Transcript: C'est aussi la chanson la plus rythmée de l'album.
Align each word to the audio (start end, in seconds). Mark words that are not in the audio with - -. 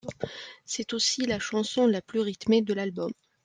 C'est 0.65 0.93
aussi 0.93 1.27
la 1.27 1.37
chanson 1.37 1.85
la 1.85 2.01
plus 2.01 2.21
rythmée 2.21 2.63
de 2.63 2.73
l'album. 2.73 3.13